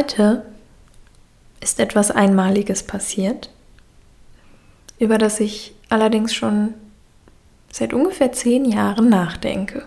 [0.00, 0.46] Heute
[1.60, 3.50] ist etwas Einmaliges passiert,
[4.98, 6.72] über das ich allerdings schon
[7.70, 9.86] seit ungefähr zehn Jahren nachdenke.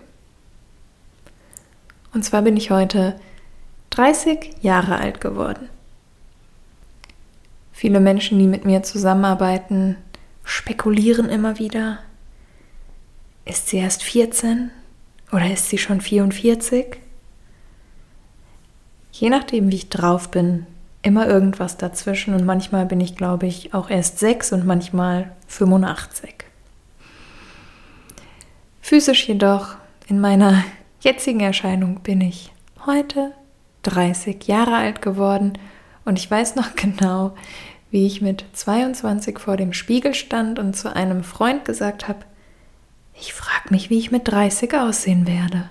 [2.12, 3.18] Und zwar bin ich heute
[3.90, 5.68] 30 Jahre alt geworden.
[7.72, 9.96] Viele Menschen, die mit mir zusammenarbeiten,
[10.44, 11.98] spekulieren immer wieder,
[13.46, 14.70] ist sie erst 14
[15.32, 17.03] oder ist sie schon 44?
[19.16, 20.66] Je nachdem, wie ich drauf bin,
[21.02, 26.34] immer irgendwas dazwischen und manchmal bin ich, glaube ich, auch erst 6 und manchmal 85.
[28.80, 29.76] Physisch jedoch,
[30.08, 30.64] in meiner
[30.98, 32.52] jetzigen Erscheinung bin ich
[32.86, 33.30] heute
[33.84, 35.58] 30 Jahre alt geworden
[36.04, 37.36] und ich weiß noch genau,
[37.92, 42.24] wie ich mit 22 vor dem Spiegel stand und zu einem Freund gesagt habe,
[43.16, 45.70] ich frage mich, wie ich mit 30 aussehen werde.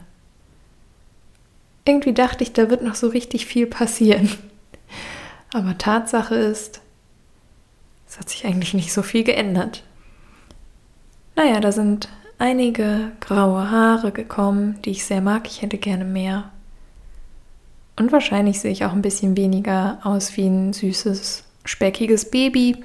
[1.85, 4.29] Irgendwie dachte ich, da wird noch so richtig viel passieren.
[5.53, 6.81] Aber Tatsache ist,
[8.07, 9.83] es hat sich eigentlich nicht so viel geändert.
[11.35, 15.47] Naja, da sind einige graue Haare gekommen, die ich sehr mag.
[15.47, 16.51] Ich hätte gerne mehr.
[17.95, 22.83] Und wahrscheinlich sehe ich auch ein bisschen weniger aus wie ein süßes, speckiges Baby.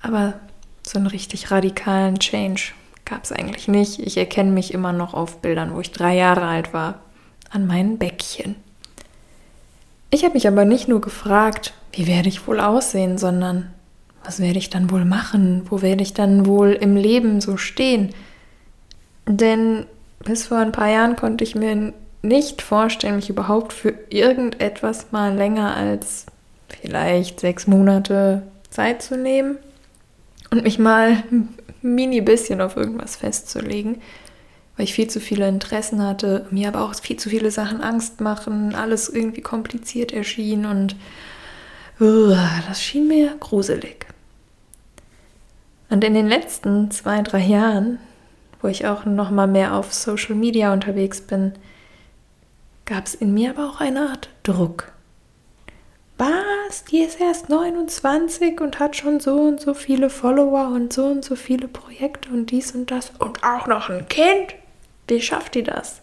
[0.00, 0.34] Aber
[0.82, 2.72] so einen richtig radikalen Change
[3.04, 3.98] gab es eigentlich nicht.
[3.98, 7.00] Ich erkenne mich immer noch auf Bildern, wo ich drei Jahre alt war
[7.50, 8.56] an meinen Bäckchen.
[10.10, 13.70] Ich habe mich aber nicht nur gefragt, wie werde ich wohl aussehen, sondern
[14.24, 15.62] was werde ich dann wohl machen?
[15.68, 18.14] Wo werde ich dann wohl im Leben so stehen?
[19.26, 19.86] Denn
[20.24, 25.34] bis vor ein paar Jahren konnte ich mir nicht vorstellen, mich überhaupt für irgendetwas mal
[25.34, 26.26] länger als
[26.68, 29.58] vielleicht sechs Monate Zeit zu nehmen
[30.50, 34.02] und mich mal ein mini bisschen auf irgendwas festzulegen
[34.78, 38.20] weil ich viel zu viele Interessen hatte, mir aber auch viel zu viele Sachen Angst
[38.20, 40.94] machen, alles irgendwie kompliziert erschien und
[42.00, 42.34] uh,
[42.68, 44.06] das schien mir gruselig.
[45.90, 47.98] Und in den letzten zwei, drei Jahren,
[48.62, 51.54] wo ich auch noch mal mehr auf Social Media unterwegs bin,
[52.84, 54.92] gab es in mir aber auch eine Art Druck.
[56.18, 56.84] Was?
[56.84, 61.24] Die ist erst 29 und hat schon so und so viele Follower und so und
[61.24, 64.54] so viele Projekte und dies und das und auch noch ein Kind?
[65.08, 66.00] Wie schafft die das?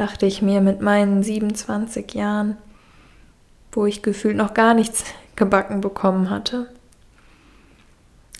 [0.00, 2.56] dachte ich mir mit meinen 27 Jahren,
[3.70, 5.04] wo ich gefühlt noch gar nichts
[5.36, 6.72] gebacken bekommen hatte.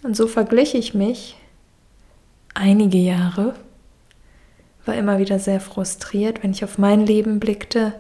[0.03, 1.37] Und so verglich ich mich
[2.55, 3.55] einige Jahre,
[4.87, 7.93] war immer wieder sehr frustriert, wenn ich auf mein Leben blickte,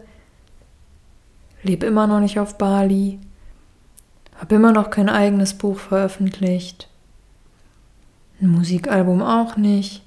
[1.63, 3.19] lebe immer noch nicht auf Bali,
[4.37, 6.89] habe immer noch kein eigenes Buch veröffentlicht,
[8.41, 10.03] ein Musikalbum auch nicht.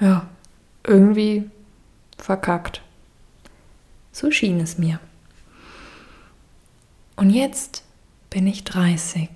[0.00, 0.26] Ja,
[0.84, 1.50] irgendwie
[2.18, 2.82] verkackt.
[4.12, 5.00] So schien es mir.
[7.16, 7.84] Und jetzt
[8.30, 9.28] bin ich 30.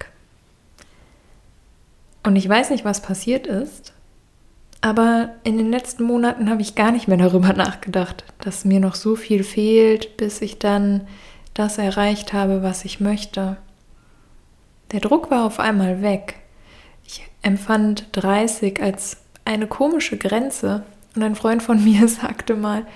[2.23, 3.93] Und ich weiß nicht, was passiert ist,
[4.81, 8.95] aber in den letzten Monaten habe ich gar nicht mehr darüber nachgedacht, dass mir noch
[8.95, 11.07] so viel fehlt, bis ich dann
[11.53, 13.57] das erreicht habe, was ich möchte.
[14.93, 16.37] Der Druck war auf einmal weg.
[17.07, 22.87] Ich empfand 30 als eine komische Grenze, und ein Freund von mir sagte mal,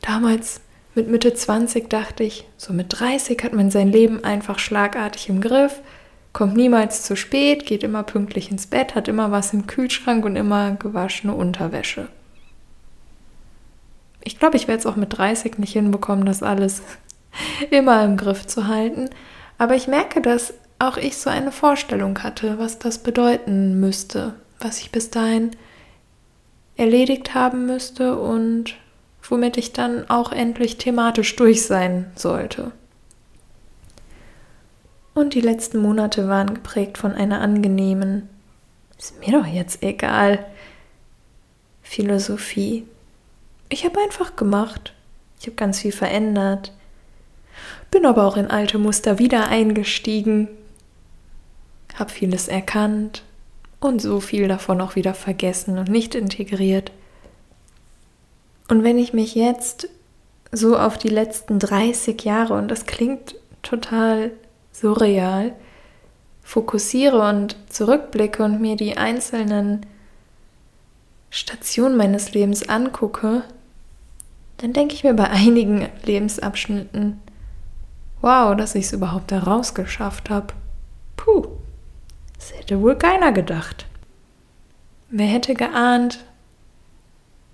[0.00, 0.60] damals
[0.94, 5.40] mit Mitte 20 dachte ich, so mit 30 hat man sein Leben einfach schlagartig im
[5.40, 5.80] Griff,
[6.32, 10.36] kommt niemals zu spät, geht immer pünktlich ins Bett, hat immer was im Kühlschrank und
[10.36, 12.08] immer gewaschene Unterwäsche.
[14.24, 16.82] Ich glaube, ich werde es auch mit 30 nicht hinbekommen, das alles
[17.70, 19.08] immer im Griff zu halten.
[19.56, 24.78] Aber ich merke, dass auch ich so eine Vorstellung hatte, was das bedeuten müsste, was
[24.78, 25.50] ich bis dahin
[26.78, 28.76] erledigt haben müsste und
[29.28, 32.70] womit ich dann auch endlich thematisch durch sein sollte.
[35.12, 38.28] Und die letzten Monate waren geprägt von einer angenehmen,
[38.96, 40.46] ist mir doch jetzt egal,
[41.82, 42.86] Philosophie.
[43.68, 44.94] Ich habe einfach gemacht.
[45.40, 46.72] Ich habe ganz viel verändert.
[47.90, 50.48] Bin aber auch in alte Muster wieder eingestiegen.
[51.96, 53.22] Habe vieles erkannt
[53.80, 56.92] und so viel davon auch wieder vergessen und nicht integriert.
[58.68, 59.88] Und wenn ich mich jetzt
[60.52, 64.32] so auf die letzten 30 Jahre, und das klingt total
[64.72, 65.54] surreal,
[66.42, 69.86] fokussiere und zurückblicke und mir die einzelnen
[71.30, 73.42] Stationen meines Lebens angucke,
[74.56, 77.20] dann denke ich mir bei einigen Lebensabschnitten,
[78.22, 80.54] wow, dass ich es überhaupt da rausgeschafft habe.
[81.16, 81.57] Puh.
[82.56, 83.86] Hätte wohl keiner gedacht.
[85.10, 86.24] Wer hätte geahnt,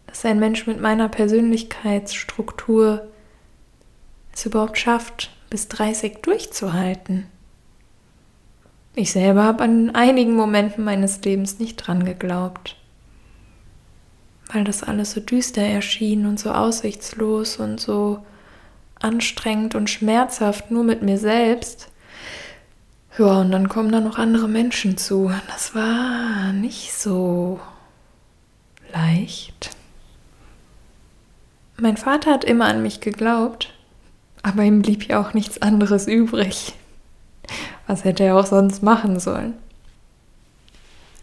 [0.06, 3.08] dass ein Mensch mit meiner Persönlichkeitsstruktur
[4.32, 7.26] es überhaupt schafft, bis 30 durchzuhalten.
[8.96, 12.76] Ich selber habe an einigen Momenten meines Lebens nicht dran geglaubt,
[14.52, 18.24] weil das alles so düster erschien und so aussichtslos und so
[19.00, 21.90] anstrengend und schmerzhaft nur mit mir selbst.
[23.16, 25.30] Ja, und dann kommen da noch andere Menschen zu.
[25.46, 27.60] Das war nicht so
[28.92, 29.70] leicht.
[31.76, 33.72] Mein Vater hat immer an mich geglaubt,
[34.42, 36.72] aber ihm blieb ja auch nichts anderes übrig.
[37.86, 39.54] Was hätte er auch sonst machen sollen?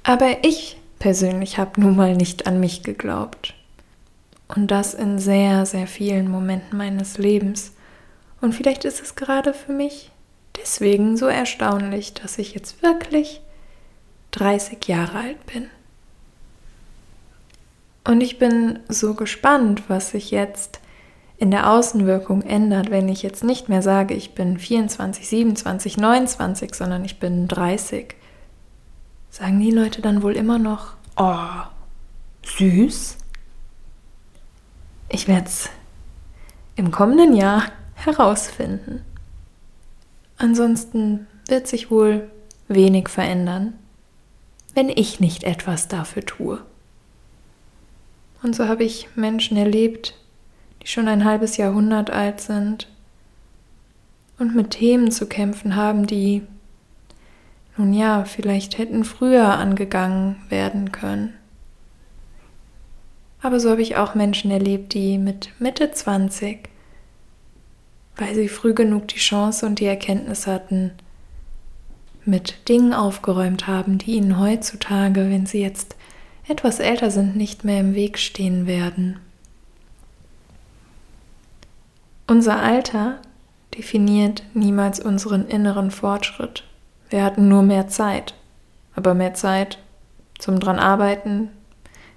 [0.03, 3.53] Aber ich persönlich habe nun mal nicht an mich geglaubt.
[4.47, 7.73] Und das in sehr, sehr vielen Momenten meines Lebens.
[8.39, 10.11] Und vielleicht ist es gerade für mich
[10.61, 13.41] deswegen so erstaunlich, dass ich jetzt wirklich
[14.31, 15.67] 30 Jahre alt bin.
[18.03, 20.79] Und ich bin so gespannt, was sich jetzt
[21.37, 26.75] in der Außenwirkung ändert, wenn ich jetzt nicht mehr sage, ich bin 24, 27, 29,
[26.75, 28.15] sondern ich bin 30,
[29.29, 31.63] sagen die Leute dann wohl immer noch, oh,
[32.43, 33.17] süß?
[35.09, 35.69] Ich werde es
[36.75, 37.63] im kommenden Jahr
[37.95, 39.03] herausfinden.
[40.41, 42.27] Ansonsten wird sich wohl
[42.67, 43.73] wenig verändern,
[44.73, 46.59] wenn ich nicht etwas dafür tue.
[48.41, 50.15] Und so habe ich Menschen erlebt,
[50.81, 52.87] die schon ein halbes Jahrhundert alt sind
[54.39, 56.41] und mit Themen zu kämpfen haben, die,
[57.77, 61.35] nun ja, vielleicht hätten früher angegangen werden können.
[63.43, 66.70] Aber so habe ich auch Menschen erlebt, die mit Mitte 20,
[68.17, 70.91] weil sie früh genug die Chance und die Erkenntnis hatten,
[72.25, 75.95] mit Dingen aufgeräumt haben, die ihnen heutzutage, wenn sie jetzt
[76.47, 79.19] etwas älter sind, nicht mehr im Weg stehen werden.
[82.27, 83.19] Unser Alter
[83.77, 86.63] definiert niemals unseren inneren Fortschritt.
[87.09, 88.35] Wir hatten nur mehr Zeit,
[88.95, 89.79] aber mehr Zeit
[90.39, 91.49] zum dran arbeiten,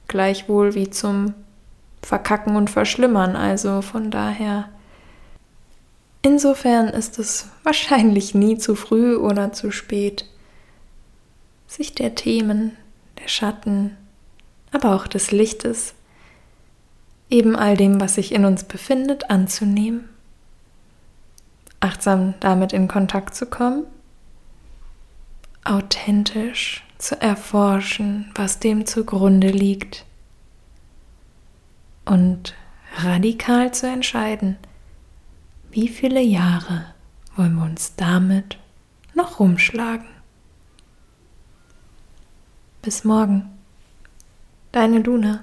[0.09, 1.35] gleichwohl wie zum
[2.03, 3.37] Verkacken und Verschlimmern.
[3.37, 4.69] Also von daher,
[6.25, 10.25] insofern ist es wahrscheinlich nie zu früh oder zu spät,
[11.69, 12.77] sich der Themen,
[13.23, 13.97] der Schatten,
[14.73, 15.95] aber auch des Lichtes
[17.31, 20.09] eben all dem, was sich in uns befindet, anzunehmen,
[21.81, 23.85] achtsam damit in Kontakt zu kommen,
[25.63, 30.07] authentisch zu erforschen, was dem zugrunde liegt
[32.05, 32.55] und
[32.97, 34.57] radikal zu entscheiden,
[35.75, 36.95] wie viele Jahre
[37.35, 38.59] wollen wir uns damit
[39.13, 40.07] noch rumschlagen.
[42.81, 43.51] Bis morgen,
[44.71, 45.43] deine Luna.